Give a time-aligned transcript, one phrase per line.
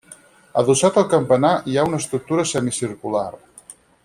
[0.61, 3.29] Adossat al campanar hi ha una estructura semicircular.